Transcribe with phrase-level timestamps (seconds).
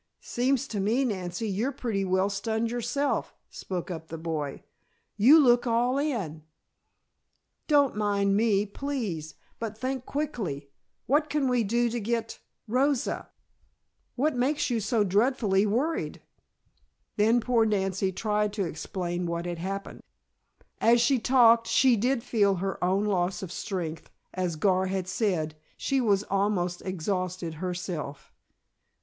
[0.23, 4.63] "Seems to me, Nancy, you're pretty well stunned yourself," spoke up the boy.
[5.15, 6.41] "You look all in."
[7.67, 9.35] "Don't mind me, please!
[9.59, 10.71] But think, quickly!
[11.05, 13.29] What can we do to get Rosa!"
[14.15, 16.19] "What makes you so dreadfully worried?"
[17.17, 20.01] Then poor Nancy tried to explain what had happened.
[20.79, 25.55] As she talked she did feel her own loss of strength, as Gar had said,
[25.77, 28.33] she was almost exhausted herself.